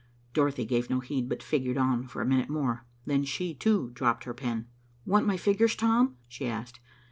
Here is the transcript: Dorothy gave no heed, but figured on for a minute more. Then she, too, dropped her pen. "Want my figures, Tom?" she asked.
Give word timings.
Dorothy 0.33 0.65
gave 0.65 0.89
no 0.89 0.99
heed, 0.99 1.29
but 1.29 1.43
figured 1.43 1.77
on 1.77 2.07
for 2.07 2.23
a 2.23 2.25
minute 2.25 2.49
more. 2.49 2.87
Then 3.05 3.23
she, 3.23 3.53
too, 3.53 3.91
dropped 3.93 4.23
her 4.23 4.33
pen. 4.33 4.65
"Want 5.05 5.27
my 5.27 5.37
figures, 5.37 5.75
Tom?" 5.75 6.17
she 6.27 6.47
asked. 6.47 6.79